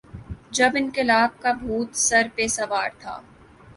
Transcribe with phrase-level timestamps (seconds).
[0.51, 3.19] جب انقلاب کا بھوت سر پہ سوار تھا۔